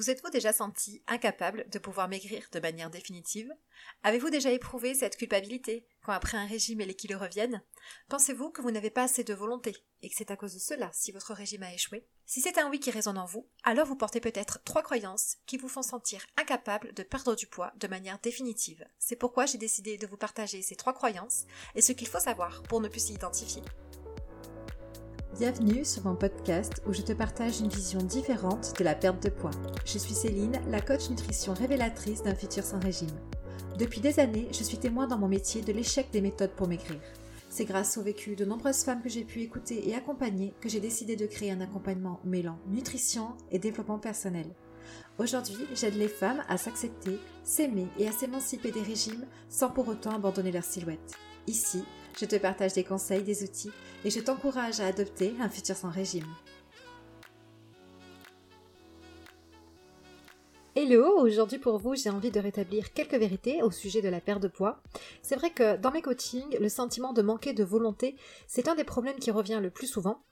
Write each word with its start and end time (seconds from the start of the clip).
Vous 0.00 0.08
êtes-vous 0.08 0.30
déjà 0.30 0.54
senti 0.54 1.02
incapable 1.08 1.68
de 1.68 1.78
pouvoir 1.78 2.08
maigrir 2.08 2.48
de 2.52 2.58
manière 2.58 2.88
définitive? 2.88 3.54
Avez-vous 4.02 4.30
déjà 4.30 4.50
éprouvé 4.50 4.94
cette 4.94 5.18
culpabilité 5.18 5.86
quand 6.02 6.12
après 6.12 6.38
un 6.38 6.46
régime 6.46 6.78
les 6.78 6.94
kilos 6.94 7.20
reviennent? 7.20 7.62
Pensez-vous 8.08 8.48
que 8.48 8.62
vous 8.62 8.70
n'avez 8.70 8.88
pas 8.88 9.02
assez 9.02 9.24
de 9.24 9.34
volonté 9.34 9.76
et 10.00 10.08
que 10.08 10.14
c'est 10.16 10.30
à 10.30 10.36
cause 10.36 10.54
de 10.54 10.58
cela 10.58 10.88
si 10.94 11.12
votre 11.12 11.34
régime 11.34 11.64
a 11.64 11.74
échoué? 11.74 12.06
Si 12.24 12.40
c'est 12.40 12.56
un 12.56 12.70
oui 12.70 12.80
qui 12.80 12.90
résonne 12.90 13.18
en 13.18 13.26
vous, 13.26 13.46
alors 13.62 13.86
vous 13.86 13.94
portez 13.94 14.20
peut-être 14.20 14.62
trois 14.64 14.82
croyances 14.82 15.36
qui 15.44 15.58
vous 15.58 15.68
font 15.68 15.82
sentir 15.82 16.24
incapable 16.38 16.94
de 16.94 17.02
perdre 17.02 17.36
du 17.36 17.46
poids 17.46 17.74
de 17.76 17.86
manière 17.86 18.18
définitive. 18.20 18.86
C'est 18.98 19.16
pourquoi 19.16 19.44
j'ai 19.44 19.58
décidé 19.58 19.98
de 19.98 20.06
vous 20.06 20.16
partager 20.16 20.62
ces 20.62 20.76
trois 20.76 20.94
croyances 20.94 21.44
et 21.74 21.82
ce 21.82 21.92
qu'il 21.92 22.08
faut 22.08 22.20
savoir 22.20 22.62
pour 22.62 22.80
ne 22.80 22.88
plus 22.88 23.04
s'y 23.04 23.12
identifier. 23.12 23.60
Bienvenue 25.40 25.86
sur 25.86 26.04
mon 26.04 26.16
podcast 26.16 26.82
où 26.86 26.92
je 26.92 27.00
te 27.00 27.14
partage 27.14 27.60
une 27.60 27.70
vision 27.70 28.02
différente 28.02 28.78
de 28.78 28.84
la 28.84 28.94
perte 28.94 29.22
de 29.22 29.30
poids. 29.30 29.50
Je 29.86 29.96
suis 29.96 30.12
Céline, 30.12 30.60
la 30.68 30.82
coach 30.82 31.08
nutrition 31.08 31.54
révélatrice 31.54 32.22
d'un 32.22 32.34
futur 32.34 32.62
sans 32.62 32.78
régime. 32.78 33.08
Depuis 33.78 34.02
des 34.02 34.20
années, 34.20 34.48
je 34.52 34.62
suis 34.62 34.76
témoin 34.76 35.06
dans 35.06 35.16
mon 35.16 35.28
métier 35.28 35.62
de 35.62 35.72
l'échec 35.72 36.10
des 36.12 36.20
méthodes 36.20 36.50
pour 36.50 36.68
maigrir. 36.68 37.00
C'est 37.48 37.64
grâce 37.64 37.96
au 37.96 38.02
vécu 38.02 38.36
de 38.36 38.44
nombreuses 38.44 38.84
femmes 38.84 39.00
que 39.00 39.08
j'ai 39.08 39.24
pu 39.24 39.40
écouter 39.40 39.88
et 39.88 39.94
accompagner 39.94 40.52
que 40.60 40.68
j'ai 40.68 40.78
décidé 40.78 41.16
de 41.16 41.24
créer 41.24 41.52
un 41.52 41.62
accompagnement 41.62 42.20
mêlant 42.22 42.58
nutrition 42.68 43.28
et 43.50 43.58
développement 43.58 43.98
personnel. 43.98 44.54
Aujourd'hui, 45.16 45.66
j'aide 45.74 45.96
les 45.96 46.08
femmes 46.08 46.44
à 46.50 46.58
s'accepter, 46.58 47.18
s'aimer 47.44 47.88
et 47.98 48.06
à 48.06 48.12
s'émanciper 48.12 48.72
des 48.72 48.82
régimes 48.82 49.24
sans 49.48 49.70
pour 49.70 49.88
autant 49.88 50.14
abandonner 50.14 50.52
leur 50.52 50.64
silhouette. 50.64 51.14
Ici, 51.46 51.82
je 52.18 52.24
te 52.24 52.36
partage 52.36 52.74
des 52.74 52.84
conseils, 52.84 53.22
des 53.22 53.42
outils 53.42 53.72
et 54.04 54.10
je 54.10 54.20
t'encourage 54.20 54.80
à 54.80 54.86
adopter 54.86 55.34
un 55.40 55.48
futur 55.48 55.76
sans 55.76 55.90
régime. 55.90 56.26
Hello, 60.76 61.18
aujourd'hui 61.18 61.58
pour 61.58 61.78
vous 61.78 61.94
j'ai 61.94 62.10
envie 62.10 62.30
de 62.30 62.40
rétablir 62.40 62.92
quelques 62.92 63.14
vérités 63.14 63.62
au 63.62 63.70
sujet 63.70 64.02
de 64.02 64.08
la 64.08 64.20
perte 64.20 64.42
de 64.42 64.48
poids. 64.48 64.80
C'est 65.20 65.36
vrai 65.36 65.50
que 65.50 65.76
dans 65.76 65.90
mes 65.90 66.00
coachings, 66.00 66.56
le 66.60 66.68
sentiment 66.68 67.12
de 67.12 67.22
manquer 67.22 67.52
de 67.52 67.64
volonté, 67.64 68.16
c'est 68.46 68.68
un 68.68 68.74
des 68.74 68.84
problèmes 68.84 69.18
qui 69.18 69.30
revient 69.30 69.58
le 69.60 69.70
plus 69.70 69.88
souvent. 69.88 70.22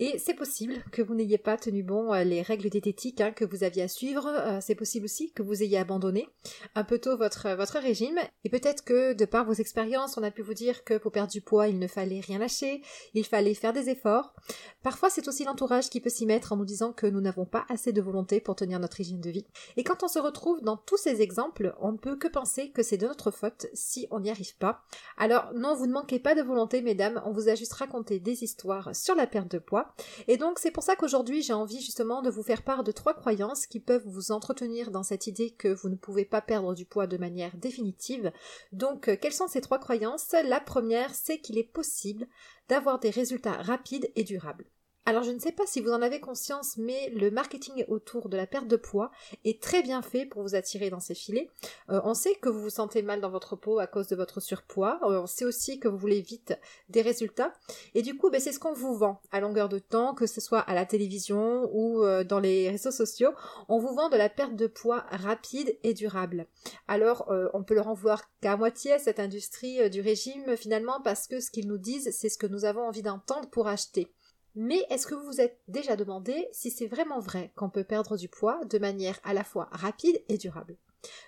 Et 0.00 0.18
c'est 0.18 0.34
possible 0.34 0.74
que 0.92 1.02
vous 1.02 1.14
n'ayez 1.14 1.38
pas 1.38 1.56
tenu 1.56 1.82
bon 1.82 2.12
euh, 2.12 2.22
les 2.22 2.42
règles 2.42 2.70
diététiques 2.70 3.20
hein, 3.20 3.32
que 3.32 3.44
vous 3.44 3.64
aviez 3.64 3.82
à 3.82 3.88
suivre. 3.88 4.26
Euh, 4.26 4.58
c'est 4.60 4.74
possible 4.74 5.06
aussi 5.06 5.32
que 5.32 5.42
vous 5.42 5.62
ayez 5.62 5.78
abandonné 5.78 6.28
un 6.74 6.84
peu 6.84 6.98
tôt 6.98 7.16
votre, 7.16 7.54
votre 7.56 7.78
régime. 7.78 8.18
Et 8.44 8.48
peut-être 8.48 8.84
que 8.84 9.12
de 9.12 9.24
par 9.24 9.44
vos 9.44 9.54
expériences, 9.54 10.16
on 10.16 10.22
a 10.22 10.30
pu 10.30 10.42
vous 10.42 10.54
dire 10.54 10.84
que 10.84 10.98
pour 10.98 11.10
perdre 11.10 11.32
du 11.32 11.40
poids, 11.40 11.68
il 11.68 11.78
ne 11.78 11.88
fallait 11.88 12.20
rien 12.20 12.38
lâcher, 12.38 12.82
il 13.14 13.24
fallait 13.24 13.54
faire 13.54 13.72
des 13.72 13.90
efforts. 13.90 14.34
Parfois, 14.82 15.10
c'est 15.10 15.26
aussi 15.26 15.44
l'entourage 15.44 15.90
qui 15.90 16.00
peut 16.00 16.10
s'y 16.10 16.26
mettre 16.26 16.52
en 16.52 16.56
nous 16.56 16.64
disant 16.64 16.92
que 16.92 17.06
nous 17.06 17.20
n'avons 17.20 17.44
pas 17.44 17.66
assez 17.68 17.92
de 17.92 18.00
volonté 18.00 18.40
pour 18.40 18.54
tenir 18.54 18.78
notre 18.78 18.98
régime 18.98 19.20
de 19.20 19.30
vie. 19.30 19.46
Et 19.76 19.84
quand 19.84 20.02
on 20.02 20.08
se 20.08 20.18
retrouve 20.18 20.62
dans 20.62 20.76
tous 20.76 20.96
ces 20.96 21.22
exemples, 21.22 21.74
on 21.80 21.92
ne 21.92 21.98
peut 21.98 22.16
que 22.16 22.28
penser 22.28 22.70
que 22.70 22.82
c'est 22.82 22.96
de 22.96 23.06
notre 23.06 23.30
faute 23.30 23.66
si 23.74 24.06
on 24.10 24.20
n'y 24.20 24.30
arrive 24.30 24.56
pas. 24.58 24.82
Alors 25.16 25.52
non, 25.54 25.74
vous 25.74 25.86
ne 25.86 25.92
manquez 25.92 26.20
pas 26.20 26.34
de 26.34 26.42
volonté, 26.42 26.82
mesdames, 26.82 27.20
on 27.24 27.32
vous 27.32 27.48
a 27.48 27.54
juste 27.54 27.72
raconté 27.72 28.20
des 28.20 28.44
histoires 28.44 28.94
sur 28.94 29.14
la 29.14 29.26
perte 29.26 29.47
de 29.48 29.58
poids. 29.58 29.94
Et 30.26 30.36
donc 30.36 30.58
c'est 30.58 30.70
pour 30.70 30.82
ça 30.82 30.96
qu'aujourd'hui 30.96 31.42
j'ai 31.42 31.52
envie 31.52 31.80
justement 31.80 32.22
de 32.22 32.30
vous 32.30 32.42
faire 32.42 32.62
part 32.62 32.84
de 32.84 32.92
trois 32.92 33.14
croyances 33.14 33.66
qui 33.66 33.80
peuvent 33.80 34.06
vous 34.06 34.32
entretenir 34.32 34.90
dans 34.90 35.02
cette 35.02 35.26
idée 35.26 35.50
que 35.50 35.68
vous 35.68 35.88
ne 35.88 35.96
pouvez 35.96 36.24
pas 36.24 36.40
perdre 36.40 36.74
du 36.74 36.84
poids 36.84 37.06
de 37.06 37.16
manière 37.16 37.56
définitive. 37.56 38.32
Donc 38.72 39.08
euh, 39.08 39.16
quelles 39.20 39.32
sont 39.32 39.48
ces 39.48 39.60
trois 39.60 39.78
croyances? 39.78 40.34
La 40.44 40.60
première, 40.60 41.14
c'est 41.14 41.38
qu'il 41.38 41.58
est 41.58 41.72
possible 41.72 42.26
d'avoir 42.68 42.98
des 42.98 43.10
résultats 43.10 43.52
rapides 43.62 44.10
et 44.14 44.24
durables. 44.24 44.66
Alors 45.08 45.22
je 45.22 45.30
ne 45.30 45.38
sais 45.38 45.52
pas 45.52 45.64
si 45.64 45.80
vous 45.80 45.92
en 45.92 46.02
avez 46.02 46.20
conscience, 46.20 46.76
mais 46.76 47.08
le 47.14 47.30
marketing 47.30 47.82
autour 47.88 48.28
de 48.28 48.36
la 48.36 48.46
perte 48.46 48.68
de 48.68 48.76
poids 48.76 49.10
est 49.46 49.58
très 49.58 49.82
bien 49.82 50.02
fait 50.02 50.26
pour 50.26 50.42
vous 50.42 50.54
attirer 50.54 50.90
dans 50.90 51.00
ces 51.00 51.14
filets. 51.14 51.48
Euh, 51.88 52.02
on 52.04 52.12
sait 52.12 52.34
que 52.34 52.50
vous 52.50 52.60
vous 52.60 52.68
sentez 52.68 53.00
mal 53.00 53.22
dans 53.22 53.30
votre 53.30 53.56
peau 53.56 53.78
à 53.78 53.86
cause 53.86 54.08
de 54.08 54.16
votre 54.16 54.40
surpoids. 54.40 55.00
Euh, 55.04 55.22
on 55.22 55.26
sait 55.26 55.46
aussi 55.46 55.80
que 55.80 55.88
vous 55.88 55.96
voulez 55.96 56.20
vite 56.20 56.58
des 56.90 57.00
résultats. 57.00 57.54
Et 57.94 58.02
du 58.02 58.18
coup, 58.18 58.28
ben, 58.28 58.38
c'est 58.38 58.52
ce 58.52 58.58
qu'on 58.58 58.74
vous 58.74 58.94
vend 58.98 59.22
à 59.32 59.40
longueur 59.40 59.70
de 59.70 59.78
temps, 59.78 60.12
que 60.12 60.26
ce 60.26 60.42
soit 60.42 60.60
à 60.60 60.74
la 60.74 60.84
télévision 60.84 61.70
ou 61.72 62.04
euh, 62.04 62.22
dans 62.22 62.38
les 62.38 62.68
réseaux 62.68 62.90
sociaux. 62.90 63.32
On 63.70 63.78
vous 63.78 63.94
vend 63.94 64.10
de 64.10 64.16
la 64.18 64.28
perte 64.28 64.56
de 64.56 64.66
poids 64.66 65.06
rapide 65.08 65.74
et 65.84 65.94
durable. 65.94 66.48
Alors 66.86 67.32
on 67.54 67.62
peut 67.62 67.74
leur 67.74 67.88
en 67.88 67.96
qu'à 68.42 68.58
moitié 68.58 68.92
à 68.92 68.98
cette 68.98 69.20
industrie 69.20 69.88
du 69.88 70.02
régime 70.02 70.54
finalement 70.56 71.00
parce 71.00 71.26
que 71.26 71.40
ce 71.40 71.50
qu'ils 71.50 71.66
nous 71.66 71.78
disent, 71.78 72.10
c'est 72.12 72.28
ce 72.28 72.36
que 72.36 72.46
nous 72.46 72.66
avons 72.66 72.82
envie 72.82 73.02
d'entendre 73.02 73.48
pour 73.48 73.68
acheter. 73.68 74.12
Mais 74.60 74.84
est-ce 74.90 75.06
que 75.06 75.14
vous 75.14 75.24
vous 75.24 75.40
êtes 75.40 75.60
déjà 75.68 75.94
demandé 75.94 76.48
si 76.50 76.72
c'est 76.72 76.88
vraiment 76.88 77.20
vrai 77.20 77.52
qu'on 77.54 77.70
peut 77.70 77.84
perdre 77.84 78.16
du 78.16 78.28
poids 78.28 78.58
de 78.64 78.78
manière 78.78 79.20
à 79.22 79.32
la 79.32 79.44
fois 79.44 79.68
rapide 79.70 80.20
et 80.28 80.36
durable? 80.36 80.76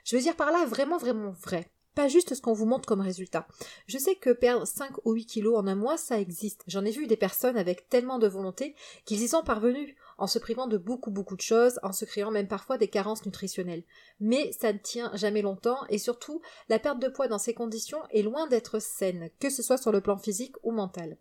Je 0.03 0.17
veux 0.17 0.23
dire 0.23 0.35
par 0.35 0.51
là 0.51 0.67
vraiment 0.67 0.99
vraiment 0.99 1.31
vrai. 1.31 1.71
Pas 1.95 2.09
juste 2.09 2.35
ce 2.35 2.41
qu'on 2.41 2.55
vous 2.55 2.67
montre 2.67 2.89
comme 2.89 3.01
résultat. 3.01 3.47
Je 3.87 3.99
sais 3.99 4.17
que 4.17 4.31
perdre 4.31 4.67
5 4.67 5.07
ou 5.07 5.13
8 5.13 5.27
kilos 5.27 5.57
en 5.57 5.69
un 5.69 5.77
mois, 5.77 5.97
ça 5.97 6.19
existe. 6.19 6.65
J'en 6.67 6.85
ai 6.85 6.91
vu 6.91 7.07
des 7.07 7.17
personnes 7.17 7.57
avec 7.57 7.89
tellement 7.89 8.19
de 8.19 8.27
volonté 8.27 8.75
qu'ils 9.05 9.23
y 9.23 9.29
sont 9.29 9.45
parvenus, 9.45 9.95
en 10.19 10.27
se 10.27 10.41
privant 10.41 10.67
de 10.67 10.77
beaucoup 10.77 11.13
beaucoup 11.13 11.37
de 11.37 11.41
choses, 11.41 11.79
en 11.85 11.93
se 11.93 12.05
créant 12.05 12.33
même 12.33 12.49
parfois 12.49 12.79
des 12.79 12.89
carences 12.89 13.25
nutritionnelles. 13.25 13.85
Mais 14.19 14.51
ça 14.51 14.73
ne 14.73 14.79
tient 14.79 15.13
jamais 15.15 15.43
longtemps 15.43 15.87
et 15.89 15.99
surtout, 15.99 16.43
la 16.69 16.81
perte 16.81 16.99
de 16.99 17.09
poids 17.09 17.29
dans 17.29 17.39
ces 17.39 17.55
conditions 17.55 18.03
est 18.11 18.23
loin 18.23 18.49
d'être 18.49 18.81
saine, 18.81 19.31
que 19.39 19.51
ce 19.51 19.63
soit 19.63 19.79
sur 19.79 19.93
le 19.93 20.01
plan 20.01 20.19
physique 20.19 20.57
ou 20.65 20.73
mental. 20.73 21.17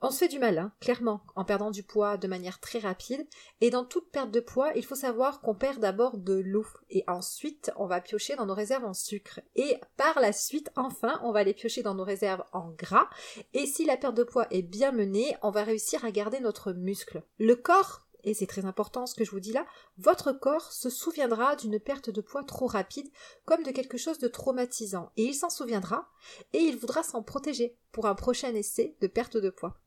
On 0.00 0.10
se 0.10 0.18
fait 0.18 0.28
du 0.28 0.38
mal, 0.38 0.58
hein, 0.58 0.72
clairement, 0.80 1.22
en 1.34 1.44
perdant 1.44 1.72
du 1.72 1.82
poids 1.82 2.16
de 2.16 2.28
manière 2.28 2.60
très 2.60 2.78
rapide. 2.78 3.26
Et 3.60 3.70
dans 3.70 3.84
toute 3.84 4.12
perte 4.12 4.30
de 4.30 4.38
poids, 4.38 4.70
il 4.76 4.84
faut 4.84 4.94
savoir 4.94 5.40
qu'on 5.40 5.56
perd 5.56 5.80
d'abord 5.80 6.18
de 6.18 6.34
l'eau. 6.34 6.66
Et 6.88 7.02
ensuite, 7.08 7.72
on 7.76 7.86
va 7.86 8.00
piocher 8.00 8.36
dans 8.36 8.46
nos 8.46 8.54
réserves 8.54 8.84
en 8.84 8.94
sucre. 8.94 9.40
Et 9.56 9.76
par 9.96 10.20
la 10.20 10.32
suite, 10.32 10.70
enfin, 10.76 11.18
on 11.24 11.32
va 11.32 11.40
aller 11.40 11.52
piocher 11.52 11.82
dans 11.82 11.96
nos 11.96 12.04
réserves 12.04 12.44
en 12.52 12.70
gras. 12.70 13.08
Et 13.54 13.66
si 13.66 13.84
la 13.84 13.96
perte 13.96 14.14
de 14.14 14.22
poids 14.22 14.46
est 14.52 14.62
bien 14.62 14.92
menée, 14.92 15.36
on 15.42 15.50
va 15.50 15.64
réussir 15.64 16.04
à 16.04 16.12
garder 16.12 16.38
notre 16.38 16.72
muscle. 16.72 17.24
Le 17.38 17.56
corps 17.56 18.04
et 18.24 18.34
c'est 18.34 18.46
très 18.46 18.64
important 18.64 19.06
ce 19.06 19.14
que 19.14 19.24
je 19.24 19.30
vous 19.30 19.40
dis 19.40 19.52
là, 19.52 19.64
votre 19.96 20.32
corps 20.32 20.72
se 20.72 20.90
souviendra 20.90 21.56
d'une 21.56 21.78
perte 21.78 22.10
de 22.10 22.20
poids 22.20 22.42
trop 22.42 22.66
rapide 22.66 23.08
comme 23.44 23.62
de 23.62 23.70
quelque 23.70 23.96
chose 23.96 24.18
de 24.18 24.28
traumatisant, 24.28 25.12
et 25.16 25.22
il 25.22 25.34
s'en 25.34 25.50
souviendra, 25.50 26.08
et 26.52 26.58
il 26.58 26.76
voudra 26.76 27.04
s'en 27.04 27.22
protéger 27.22 27.76
pour 27.92 28.06
un 28.06 28.14
prochain 28.14 28.54
essai 28.54 28.96
de 29.00 29.06
perte 29.06 29.36
de 29.36 29.50
poids. 29.50 29.78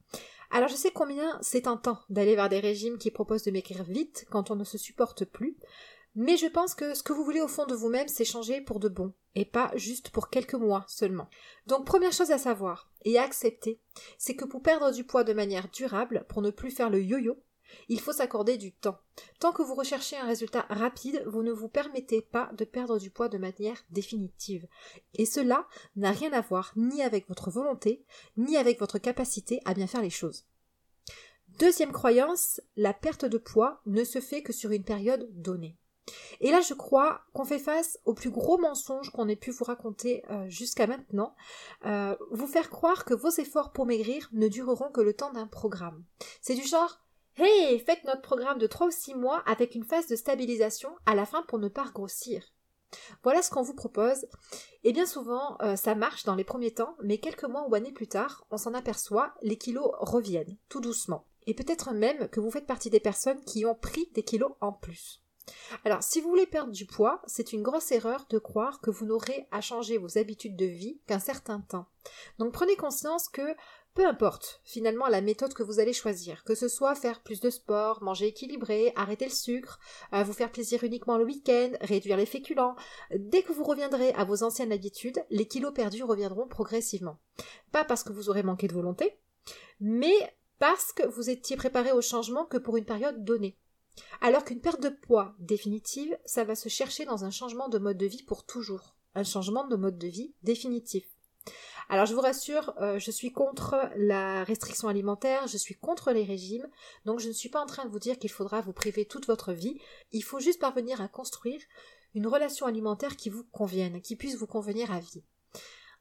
Alors 0.52 0.68
je 0.68 0.76
sais 0.76 0.92
combien 0.92 1.40
c'est 1.42 1.62
tentant 1.62 2.00
d'aller 2.10 2.36
vers 2.36 2.50
des 2.50 2.60
régimes 2.60 2.98
qui 2.98 3.10
proposent 3.10 3.44
de 3.44 3.52
maigrir 3.52 3.84
vite 3.84 4.26
quand 4.30 4.52
on 4.52 4.56
ne 4.56 4.66
se 4.66 4.78
supporte 4.78 5.24
plus, 5.24 5.58
mais 6.14 6.36
je 6.36 6.48
pense 6.48 6.76
que 6.76 6.94
ce 6.94 7.04
que 7.04 7.14
vous 7.14 7.24
voulez 7.24 7.40
au 7.40 7.48
fond 7.48 7.66
de 7.66 7.74
vous-même, 7.74 8.10
c'est 8.10 8.26
changer 8.26 8.60
pour 8.60 8.82
de 8.82 8.90
bon, 8.90 9.14
et 9.34 9.46
pas 9.46 9.72
juste 9.76 10.10
pour 10.10 10.30
quelques 10.30 10.56
mois 10.56 10.84
seulement. 10.88 11.30
Donc 11.68 11.86
première 11.86 12.12
chose 12.12 12.32
à 12.32 12.38
savoir 12.38 12.92
et 13.06 13.18
à 13.18 13.24
accepter, 13.24 13.80
c'est 14.18 14.36
que 14.36 14.44
pour 14.44 14.62
perdre 14.62 14.92
du 14.92 15.06
poids 15.06 15.24
de 15.24 15.32
manière 15.32 15.70
durable, 15.70 16.26
pour 16.28 16.42
ne 16.42 16.52
plus 16.52 16.72
faire 16.72 16.90
le 16.90 17.02
yo-yo, 17.02 17.38
il 17.90 18.00
faut 18.00 18.14
s'accorder 18.14 18.58
du 18.58 18.72
temps. 18.72 18.98
Tant 19.40 19.52
que 19.52 19.62
vous 19.62 19.76
recherchez 19.76 20.18
un 20.18 20.26
résultat 20.26 20.66
rapide, 20.70 21.24
vous 21.28 21.44
ne 21.44 21.52
vous 21.52 21.68
permettez 21.68 22.22
pas 22.22 22.52
de 22.58 22.66
perdre 22.66 23.00
du 23.00 23.09
poids 23.09 23.30
de 23.30 23.38
manière 23.38 23.84
définitive. 23.90 24.68
Et 25.14 25.26
cela 25.26 25.68
n'a 25.96 26.12
rien 26.12 26.34
à 26.34 26.42
voir 26.42 26.72
ni 26.76 27.02
avec 27.02 27.28
votre 27.28 27.50
volonté, 27.50 28.06
ni 28.38 28.58
avec 28.58 28.80
votre 28.80 28.98
capacité 28.98 29.59
à 29.66 29.74
bien 29.74 29.88
faire 29.88 30.02
les 30.02 30.09
choses. 30.09 30.46
Deuxième 31.59 31.92
croyance, 31.92 32.62
la 32.76 32.94
perte 32.94 33.26
de 33.26 33.38
poids 33.38 33.82
ne 33.86 34.03
se 34.03 34.20
fait 34.20 34.42
que 34.42 34.53
sur 34.53 34.72
une 34.72 34.84
période 34.84 35.30
donnée. 35.34 35.78
Et 36.40 36.52
là, 36.52 36.62
je 36.62 36.74
crois 36.74 37.22
qu'on 37.34 37.46
fait 37.46 37.59
face 37.59 38.00
au 38.06 38.14
plus 38.14 38.32
gros 38.32 38.58
mensonge 38.58 39.12
qu'on 39.12 39.28
ait 39.28 39.36
pu 39.36 39.52
vous 39.52 39.64
raconter 39.64 40.24
euh, 40.30 40.50
jusqu'à 40.50 40.88
maintenant, 40.88 41.36
euh, 41.86 42.16
vous 42.32 42.48
faire 42.48 42.70
croire 42.70 43.06
que 43.06 43.14
vos 43.14 43.30
efforts 43.30 43.72
pour 43.72 43.86
maigrir 43.86 44.30
ne 44.34 44.48
dureront 44.48 44.90
que 44.90 45.02
le 45.02 45.14
temps 45.14 45.32
d'un 45.32 45.48
programme. 45.48 46.03
C'est 46.42 46.56
du 46.56 46.64
genre 46.64 47.00
Faites 47.85 48.03
notre 48.06 48.22
programme 48.22 48.59
de 48.59 48.68
3 48.68 48.88
ou 48.88 48.91
6 48.91 49.16
mois 49.16 49.41
avec 49.47 49.74
une 49.74 49.84
phase 49.84 50.07
de 50.07 50.16
stabilisation 50.16 50.96
à 51.06 51.16
la 51.16 51.25
fin 51.25 51.41
pour 51.44 51.57
ne 51.57 51.69
pas 51.69 51.90
grossir. 51.93 52.43
Voilà 53.23 53.41
ce 53.41 53.49
qu'on 53.49 53.64
vous 53.64 53.73
propose. 53.73 54.28
Et 54.84 54.93
bien 54.93 55.05
souvent, 55.05 55.58
euh, 55.61 55.76
ça 55.76 55.96
marche 55.96 56.23
dans 56.23 56.35
les 56.35 56.43
premiers 56.43 56.73
temps, 56.73 56.96
mais 57.02 57.17
quelques 57.17 57.46
mois 57.46 57.67
ou 57.67 57.73
années 57.73 57.93
plus 57.93 58.08
tard, 58.08 58.46
on 58.52 58.58
s'en 58.58 58.73
aperçoit, 58.73 59.34
les 59.41 59.58
kilos 59.58 59.91
reviennent, 59.99 60.58
tout 60.70 60.82
doucement. 60.82 61.26
Et 61.47 61.55
peut-être 61.55 61.93
même 61.93 62.28
que 62.29 62.40
vous 62.40 62.52
faites 62.52 62.67
partie 62.67 62.91
des 62.91 62.99
personnes 62.99 63.44
qui 63.46 63.66
ont 63.66 63.76
pris 63.76 64.09
des 64.14 64.23
kilos 64.23 64.52
en 64.61 64.73
plus. 64.73 65.23
Alors, 65.84 66.03
si 66.03 66.22
vous 66.22 66.29
voulez 66.29 66.46
perdre 66.46 66.72
du 66.72 66.85
poids, 66.85 67.22
c'est 67.26 67.53
une 67.53 67.64
grosse 67.64 67.91
erreur 67.91 68.26
de 68.29 68.37
croire 68.37 68.79
que 68.82 68.91
vous 68.91 69.05
n'aurez 69.05 69.47
à 69.52 69.61
changer 69.61 69.97
vos 69.97 70.17
habitudes 70.17 70.55
de 70.55 70.66
vie 70.66 71.02
qu'un 71.08 71.20
certain 71.20 71.61
temps. 71.61 71.87
Donc 72.37 72.53
prenez 72.53 72.76
conscience 72.76 73.28
que 73.29 73.55
peu 73.93 74.05
importe 74.05 74.61
finalement 74.64 75.08
la 75.08 75.22
méthode 75.22 75.53
que 75.53 75.64
vous 75.64 75.79
allez 75.79 75.93
choisir, 75.93 76.43
que 76.43 76.55
ce 76.55 76.67
soit 76.67 76.96
faire 76.96 77.22
plus 77.22 77.41
de 77.41 77.49
sport, 77.49 78.02
manger 78.02 78.28
équilibré, 78.28 78.93
arrêter 78.96 79.26
le 79.26 79.32
sucre, 79.32 79.79
euh, 80.14 80.23
vous 80.23 80.34
faire 80.34 80.52
plaisir 80.52 80.84
uniquement 80.84 81.17
le 81.17 81.26
week-end, 81.26 81.72
réduire 81.82 82.17
les 82.17 82.26
féculents, 82.26 82.76
dès 83.14 83.43
que 83.43 83.52
vous 83.52 83.64
reviendrez 83.64 84.14
à 84.14 84.23
vos 84.23 84.43
anciennes 84.43 84.72
habitudes, 84.72 85.23
les 85.29 85.47
kilos 85.47 85.73
perdus 85.73 86.03
reviendront 86.03 86.47
progressivement. 86.47 87.20
Pas 87.72 87.84
parce 87.84 88.03
que 88.03 88.14
vous 88.14 88.29
aurez 88.29 88.43
manqué 88.43 88.67
de 88.67 88.73
volonté, 88.73 89.17
mais 89.79 90.34
parce 90.59 90.94
que 90.94 91.08
vous 91.08 91.29
étiez 91.29 91.58
préparé 91.58 91.91
au 91.91 92.02
changement 92.02 92.46
que 92.46 92.58
pour 92.58 92.78
une 92.78 92.85
période 92.85 93.23
donnée. 93.23 93.58
Alors 94.22 94.46
qu'une 94.46 94.61
perte 94.61 94.82
de 94.82 94.90
poids 94.90 95.35
définitive, 95.40 96.17
ça 96.26 96.44
va 96.44 96.55
se 96.55 96.70
chercher 96.70 97.05
dans 97.05 97.26
un 97.26 97.32
changement 97.32 97.67
de 97.67 97.79
mode 97.79 97.97
de 97.97 98.05
vie 98.05 98.23
pour 98.23 98.46
toujours. 98.46 98.96
Un 99.16 99.23
changement 99.23 99.67
de 99.67 99.76
mode 99.76 99.97
de 99.97 100.08
vie 100.08 100.34
définitif. 100.44 101.05
Alors 101.90 102.05
je 102.05 102.14
vous 102.14 102.22
rassure, 102.22 102.73
euh, 102.79 102.99
je 102.99 103.11
suis 103.11 103.32
contre 103.34 103.90
la 103.97 104.43
restriction 104.46 104.88
alimentaire, 104.88 105.47
je 105.47 105.58
suis 105.58 105.76
contre 105.76 106.11
les 106.11 106.23
régimes, 106.23 106.67
donc 107.05 107.20
je 107.20 107.28
ne 107.28 107.34
suis 107.34 107.49
pas 107.49 107.61
en 107.61 107.66
train 107.66 107.85
de 107.85 107.90
vous 107.90 107.99
dire 107.99 108.17
qu'il 108.17 108.32
faudra 108.32 108.61
vous 108.61 108.72
priver 108.72 109.05
toute 109.05 109.28
votre 109.28 109.52
vie, 109.52 109.78
il 110.11 110.23
faut 110.23 110.40
juste 110.40 110.61
parvenir 110.61 111.02
à 111.02 111.08
construire 111.08 111.59
une 112.14 112.28
relation 112.28 112.66
alimentaire 112.66 113.17
qui 113.17 113.29
vous 113.29 113.43
convienne, 113.43 114.02
qui 114.02 114.16
puisse 114.16 114.38
vous 114.38 114.47
convenir 114.47 114.91
à 114.91 114.99
vie. 114.99 115.23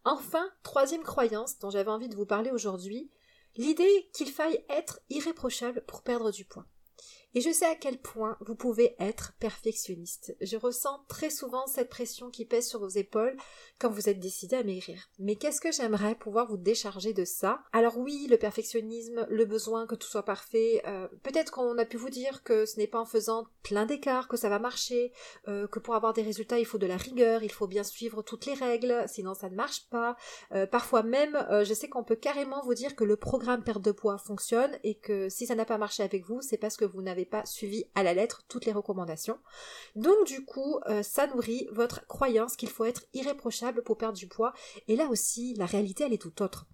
Enfin, 0.05 0.49
troisième 0.63 1.03
croyance 1.03 1.59
dont 1.59 1.71
j'avais 1.71 1.91
envie 1.91 2.09
de 2.09 2.17
vous 2.17 2.27
parler 2.27 2.51
aujourd'hui, 2.51 3.11
l'idée 3.57 4.11
qu'il 4.15 4.31
faille 4.31 4.65
être 4.69 5.01
irréprochable 5.11 5.85
pour 5.87 6.03
perdre 6.03 6.31
du 6.31 6.45
poids. 6.45 6.67
Et 7.35 7.41
je 7.41 7.51
sais 7.51 7.67
à 7.67 7.77
quel 7.77 7.99
point 7.99 8.37
vous 8.41 8.57
pouvez 8.57 8.97
être 8.99 9.35
perfectionniste. 9.39 10.37
Je 10.41 10.57
ressens 10.57 11.05
très 11.07 11.31
souvent 11.31 11.65
cette 11.69 11.89
pression 11.89 12.29
qui 12.29 12.45
pèse 12.45 12.69
sur 12.69 12.81
vos 12.81 12.89
épaules 12.89 13.37
quand 13.79 13.89
vous 13.89 14.09
êtes 14.09 14.19
décidé 14.19 14.57
à 14.57 14.65
maigrir. 14.65 15.09
Mais 15.21 15.37
qu'est-ce 15.37 15.61
que 15.61 15.71
j'aimerais 15.71 16.17
pouvoir 16.17 16.49
vous 16.49 16.57
décharger 16.57 17.13
de 17.13 17.25
ça? 17.25 17.63
Alors 17.73 17.99
oui, 17.99 18.27
le 18.29 18.37
perfectionnisme, 18.37 19.27
le 19.31 19.45
besoin 19.45 19.87
que 19.87 19.95
tout 19.95 20.09
soit 20.09 20.25
parfait, 20.25 20.83
euh, 20.87 21.07
peut-être 21.23 21.53
qu'on 21.53 21.79
a 21.79 21.85
pu 21.85 21.97
vous 21.97 22.11
dire 22.11 22.43
que 22.43 22.67
ce 22.67 22.79
n'est 22.79 22.89
pas 22.89 22.99
en 22.99 23.05
faisant 23.05 23.47
plein 23.63 23.87
d'écarts 23.87 24.27
que 24.27 24.37
ça 24.37 24.49
va 24.49 24.59
marcher, 24.59 25.13
euh, 25.47 25.69
que 25.69 25.79
pour 25.79 25.95
avoir 25.95 26.13
des 26.13 26.23
résultats 26.23 26.59
il 26.59 26.67
faut 26.67 26.79
de 26.79 26.87
la 26.87 26.97
rigueur, 26.97 27.45
il 27.45 27.53
faut 27.53 27.69
bien 27.69 27.85
suivre 27.85 28.23
toutes 28.23 28.47
les 28.47 28.55
règles, 28.55 29.05
sinon 29.07 29.35
ça 29.35 29.49
ne 29.49 29.55
marche 29.55 29.89
pas. 29.89 30.17
Euh, 30.53 30.67
parfois 30.67 31.05
même, 31.05 31.47
je 31.63 31.75
sais 31.75 31.89
qu'on 31.89 32.05
peut 32.05 32.17
carrément 32.17 32.63
vous 32.65 32.75
dire 32.75 32.97
que 32.97 33.05
le 33.05 33.17
programme 33.17 33.63
perte 33.63 33.83
de 33.83 33.93
poids 33.93 34.19
fonctionne 34.19 34.77
et 34.83 34.97
que 34.97 35.29
si 35.29 35.47
ça 35.47 35.55
n'a 35.55 35.65
pas 35.65 35.79
marché 35.79 36.03
avec 36.03 36.27
vous, 36.27 36.41
c'est 36.43 36.57
parce 36.57 36.77
que 36.77 36.85
vous 36.85 37.03
n'avez 37.03 37.20
pas 37.25 37.45
suivi 37.47 37.85
à 37.95 38.03
la 38.03 38.15
lettre 38.15 38.45
toutes 38.49 38.67
les 38.67 38.73
recommandations. 38.73 39.39
Donc 39.97 40.27
du 40.27 40.45
coup, 40.45 40.81
euh, 40.89 41.03
ça 41.03 41.27
nourrit 41.27 41.69
votre 41.73 42.07
croyance 42.07 42.57
qu'il 42.57 42.71
faut 42.71 42.85
être 42.85 43.05
irréprochable 43.15 43.83
pour 43.83 43.97
perdre 43.97 44.19
du 44.19 44.29
poids. 44.29 44.53
Et 44.89 44.97
là 44.97 45.07
aussi, 45.07 45.55
la 45.55 45.67
réalité, 45.67 46.05
elle 46.05 46.13
est 46.13 46.23
tout 46.23 46.43
autre. 46.43 46.67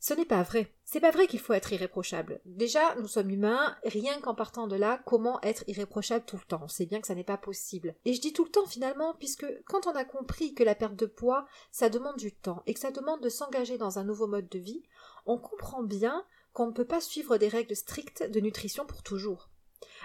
Ce 0.00 0.14
n'est 0.14 0.24
pas 0.24 0.44
vrai. 0.44 0.72
C'est 0.84 1.00
pas 1.00 1.10
vrai 1.10 1.26
qu'il 1.26 1.40
faut 1.40 1.54
être 1.54 1.72
irréprochable. 1.72 2.40
Déjà, 2.44 2.94
nous 2.96 3.08
sommes 3.08 3.30
humains, 3.30 3.76
rien 3.84 4.20
qu'en 4.20 4.34
partant 4.34 4.68
de 4.68 4.76
là, 4.76 5.02
comment 5.04 5.40
être 5.42 5.64
irréprochable 5.66 6.24
tout 6.24 6.36
le 6.36 6.46
temps? 6.46 6.60
On 6.62 6.68
sait 6.68 6.86
bien 6.86 7.00
que 7.00 7.08
ça 7.08 7.16
n'est 7.16 7.24
pas 7.24 7.36
possible. 7.36 7.96
Et 8.04 8.14
je 8.14 8.20
dis 8.20 8.32
tout 8.32 8.44
le 8.44 8.50
temps 8.50 8.66
finalement, 8.66 9.14
puisque 9.18 9.46
quand 9.66 9.88
on 9.88 9.96
a 9.96 10.04
compris 10.04 10.54
que 10.54 10.62
la 10.62 10.76
perte 10.76 10.94
de 10.94 11.06
poids, 11.06 11.46
ça 11.72 11.88
demande 11.88 12.16
du 12.16 12.32
temps 12.32 12.62
et 12.66 12.74
que 12.74 12.80
ça 12.80 12.92
demande 12.92 13.20
de 13.20 13.28
s'engager 13.28 13.76
dans 13.76 13.98
un 13.98 14.04
nouveau 14.04 14.28
mode 14.28 14.48
de 14.48 14.60
vie, 14.60 14.84
on 15.26 15.36
comprend 15.36 15.82
bien 15.82 16.24
qu'on 16.52 16.68
ne 16.68 16.72
peut 16.72 16.86
pas 16.86 17.00
suivre 17.00 17.36
des 17.36 17.48
règles 17.48 17.76
strictes 17.76 18.22
de 18.22 18.40
nutrition 18.40 18.86
pour 18.86 19.02
toujours. 19.02 19.50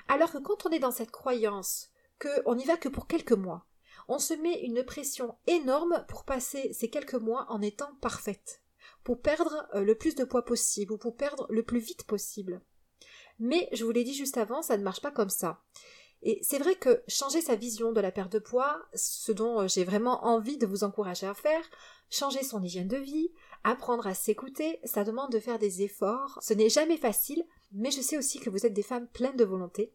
Alors 0.07 0.31
que 0.31 0.37
quand 0.37 0.65
on 0.65 0.69
est 0.69 0.79
dans 0.79 0.91
cette 0.91 1.11
croyance 1.11 1.89
qu'on 2.19 2.55
n'y 2.55 2.65
va 2.65 2.77
que 2.77 2.89
pour 2.89 3.07
quelques 3.07 3.33
mois, 3.33 3.65
on 4.07 4.19
se 4.19 4.33
met 4.33 4.61
une 4.61 4.83
pression 4.83 5.35
énorme 5.47 6.05
pour 6.07 6.25
passer 6.25 6.73
ces 6.73 6.89
quelques 6.89 7.13
mois 7.13 7.45
en 7.49 7.61
étant 7.61 7.95
parfaite, 8.01 8.61
pour 9.03 9.21
perdre 9.21 9.67
euh, 9.75 9.81
le 9.81 9.95
plus 9.95 10.15
de 10.15 10.23
poids 10.23 10.45
possible 10.45 10.93
ou 10.93 10.97
pour 10.97 11.15
perdre 11.15 11.47
le 11.49 11.63
plus 11.63 11.79
vite 11.79 12.03
possible. 12.05 12.61
Mais 13.39 13.69
je 13.71 13.83
vous 13.83 13.91
l'ai 13.91 14.03
dit 14.03 14.13
juste 14.13 14.37
avant, 14.37 14.61
ça 14.61 14.77
ne 14.77 14.83
marche 14.83 15.01
pas 15.01 15.11
comme 15.11 15.29
ça. 15.29 15.63
Et 16.21 16.39
c'est 16.41 16.59
vrai 16.59 16.75
que 16.75 17.03
changer 17.07 17.41
sa 17.41 17.55
vision 17.55 17.91
de 17.91 17.99
la 17.99 18.11
perte 18.11 18.31
de 18.31 18.39
poids, 18.39 18.81
ce 18.93 19.31
dont 19.31 19.61
euh, 19.61 19.67
j'ai 19.67 19.83
vraiment 19.83 20.25
envie 20.25 20.57
de 20.57 20.65
vous 20.65 20.85
encourager 20.85 21.27
à 21.27 21.33
faire, 21.33 21.69
changer 22.09 22.43
son 22.43 22.63
hygiène 22.63 22.87
de 22.87 22.97
vie, 22.97 23.31
apprendre 23.63 24.07
à 24.07 24.13
s'écouter, 24.13 24.79
ça 24.85 25.03
demande 25.03 25.31
de 25.31 25.39
faire 25.39 25.59
des 25.59 25.81
efforts. 25.81 26.39
Ce 26.41 26.53
n'est 26.53 26.69
jamais 26.69 26.97
facile, 26.97 27.45
mais 27.73 27.91
je 27.91 28.01
sais 28.01 28.17
aussi 28.17 28.39
que 28.39 28.49
vous 28.49 28.65
êtes 28.65 28.73
des 28.73 28.83
femmes 28.83 29.07
pleines 29.07 29.35
de 29.35 29.43
volonté, 29.43 29.93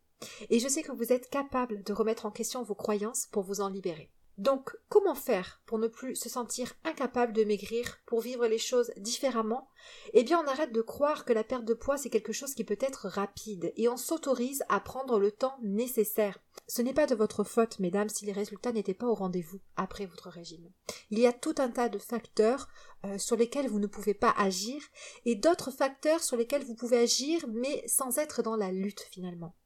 et 0.50 0.58
je 0.58 0.68
sais 0.68 0.82
que 0.82 0.92
vous 0.92 1.12
êtes 1.12 1.30
capables 1.30 1.82
de 1.84 1.92
remettre 1.92 2.26
en 2.26 2.30
question 2.30 2.62
vos 2.62 2.74
croyances 2.74 3.26
pour 3.30 3.42
vous 3.42 3.60
en 3.60 3.68
libérer. 3.68 4.10
Donc, 4.36 4.76
comment 4.88 5.16
faire 5.16 5.60
pour 5.66 5.78
ne 5.78 5.88
plus 5.88 6.14
se 6.14 6.28
sentir 6.28 6.74
incapable 6.84 7.32
de 7.32 7.42
maigrir, 7.42 7.98
pour 8.06 8.20
vivre 8.20 8.46
les 8.46 8.58
choses 8.58 8.92
différemment? 8.96 9.68
Eh 10.12 10.22
bien, 10.22 10.40
on 10.40 10.46
arrête 10.46 10.72
de 10.72 10.80
croire 10.80 11.24
que 11.24 11.32
la 11.32 11.42
perte 11.42 11.64
de 11.64 11.74
poids 11.74 11.98
c'est 11.98 12.08
quelque 12.08 12.32
chose 12.32 12.54
qui 12.54 12.62
peut 12.62 12.78
être 12.80 13.08
rapide, 13.08 13.72
et 13.76 13.88
on 13.88 13.96
s'autorise 13.96 14.62
à 14.68 14.78
prendre 14.78 15.18
le 15.18 15.32
temps 15.32 15.58
nécessaire. 15.62 16.38
Ce 16.68 16.82
n'est 16.82 16.94
pas 16.94 17.06
de 17.06 17.14
votre 17.14 17.44
faute, 17.44 17.80
mesdames, 17.80 18.08
si 18.08 18.26
les 18.26 18.32
résultats 18.32 18.72
n'étaient 18.72 18.94
pas 18.94 19.06
au 19.06 19.14
rendez-vous 19.14 19.58
après 19.76 20.06
votre 20.06 20.28
régime. 20.28 20.70
Il 21.10 21.18
y 21.18 21.26
a 21.26 21.32
tout 21.32 21.54
un 21.58 21.70
tas 21.70 21.88
de 21.88 21.98
facteurs 21.98 22.68
euh, 23.04 23.18
sur 23.18 23.36
lesquels 23.36 23.68
vous 23.68 23.80
ne 23.80 23.86
pouvez 23.86 24.14
pas 24.14 24.34
agir, 24.36 24.80
et 25.24 25.34
d'autres 25.34 25.70
facteurs 25.70 26.22
sur 26.22 26.36
lesquels 26.36 26.64
vous 26.64 26.74
pouvez 26.74 26.98
agir, 26.98 27.44
mais 27.48 27.82
sans 27.88 28.18
être 28.18 28.42
dans 28.42 28.56
la 28.56 28.70
lutte 28.70 29.08
finalement. 29.10 29.56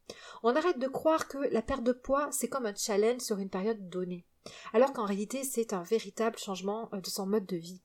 On 0.42 0.54
arrête 0.54 0.78
de 0.78 0.88
croire 0.88 1.28
que 1.28 1.38
la 1.38 1.62
perte 1.62 1.84
de 1.84 1.92
poids 1.92 2.28
c'est 2.30 2.48
comme 2.48 2.66
un 2.66 2.74
challenge 2.74 3.20
sur 3.20 3.38
une 3.38 3.50
période 3.50 3.88
donnée 3.88 4.26
alors 4.72 4.92
qu'en 4.92 5.04
réalité 5.04 5.44
c'est 5.44 5.72
un 5.72 5.82
véritable 5.82 6.38
changement 6.38 6.88
euh, 6.92 7.00
de 7.00 7.08
son 7.08 7.26
mode 7.26 7.46
de 7.46 7.56
vie. 7.56 7.82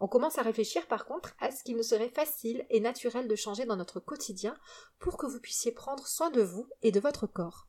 On 0.00 0.08
commence 0.08 0.38
à 0.38 0.42
réfléchir 0.42 0.86
par 0.86 1.04
contre 1.04 1.34
à 1.40 1.50
ce 1.50 1.62
qu'il 1.62 1.76
nous 1.76 1.82
serait 1.82 2.08
facile 2.08 2.64
et 2.70 2.80
naturel 2.80 3.28
de 3.28 3.36
changer 3.36 3.66
dans 3.66 3.76
notre 3.76 4.00
quotidien 4.00 4.56
pour 4.98 5.18
que 5.18 5.26
vous 5.26 5.40
puissiez 5.40 5.72
prendre 5.72 6.06
soin 6.06 6.30
de 6.30 6.40
vous 6.40 6.66
et 6.82 6.90
de 6.90 7.00
votre 7.00 7.26
corps. 7.26 7.66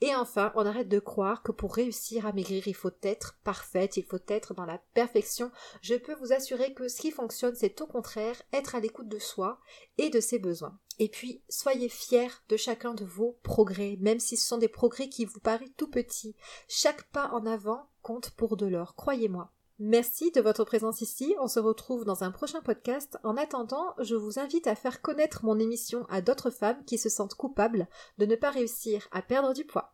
Et 0.00 0.14
enfin, 0.14 0.52
on 0.54 0.66
arrête 0.66 0.88
de 0.88 0.98
croire 0.98 1.42
que 1.42 1.52
pour 1.52 1.74
réussir 1.74 2.26
à 2.26 2.32
maigrir, 2.32 2.66
il 2.68 2.74
faut 2.74 2.90
être 3.02 3.38
parfaite, 3.44 3.96
il 3.96 4.04
faut 4.04 4.18
être 4.28 4.54
dans 4.54 4.66
la 4.66 4.78
perfection. 4.94 5.50
Je 5.82 5.94
peux 5.94 6.14
vous 6.14 6.32
assurer 6.32 6.74
que 6.74 6.88
ce 6.88 7.00
qui 7.00 7.10
fonctionne, 7.10 7.54
c'est 7.54 7.80
au 7.80 7.86
contraire 7.86 8.40
être 8.52 8.74
à 8.74 8.80
l'écoute 8.80 9.08
de 9.08 9.18
soi 9.18 9.60
et 9.98 10.10
de 10.10 10.20
ses 10.20 10.38
besoins. 10.38 10.78
Et 10.98 11.08
puis, 11.08 11.42
soyez 11.48 11.88
fiers 11.88 12.30
de 12.48 12.56
chacun 12.56 12.94
de 12.94 13.04
vos 13.04 13.38
progrès, 13.42 13.96
même 14.00 14.20
si 14.20 14.36
ce 14.36 14.46
sont 14.46 14.58
des 14.58 14.68
progrès 14.68 15.08
qui 15.08 15.24
vous 15.24 15.40
paraissent 15.40 15.74
tout 15.76 15.90
petits. 15.90 16.36
Chaque 16.68 17.04
pas 17.10 17.30
en 17.30 17.46
avant 17.46 17.88
compte 18.02 18.30
pour 18.30 18.56
de 18.56 18.66
l'or, 18.66 18.94
croyez-moi. 18.94 19.50
Merci 19.80 20.30
de 20.30 20.40
votre 20.40 20.64
présence 20.64 21.00
ici. 21.00 21.34
On 21.40 21.48
se 21.48 21.58
retrouve 21.58 22.04
dans 22.04 22.22
un 22.22 22.30
prochain 22.30 22.60
podcast. 22.60 23.18
En 23.24 23.36
attendant, 23.36 23.94
je 23.98 24.14
vous 24.14 24.38
invite 24.38 24.68
à 24.68 24.76
faire 24.76 25.02
connaître 25.02 25.44
mon 25.44 25.58
émission 25.58 26.06
à 26.08 26.20
d'autres 26.20 26.50
femmes 26.50 26.84
qui 26.84 26.96
se 26.96 27.08
sentent 27.08 27.34
coupables 27.34 27.88
de 28.18 28.26
ne 28.26 28.36
pas 28.36 28.50
réussir 28.50 29.08
à 29.10 29.20
perdre 29.20 29.52
du 29.52 29.64
poids. 29.64 29.93